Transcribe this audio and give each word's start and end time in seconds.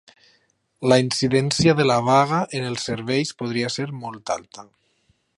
La 0.91 0.95
incidència 1.07 1.75
de 1.81 1.85
la 1.89 1.97
vaga 2.07 2.39
en 2.59 2.65
els 2.69 2.85
serveis 2.89 3.35
podria 3.43 3.69
ser 3.75 3.85
molt 4.07 4.33
alta 4.37 4.65